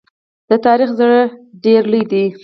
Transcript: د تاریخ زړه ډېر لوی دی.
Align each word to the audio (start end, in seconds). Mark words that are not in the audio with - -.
د 0.49 0.51
تاریخ 0.65 0.89
زړه 0.99 1.19
ډېر 1.63 1.81
لوی 1.91 2.03
دی. 2.11 2.25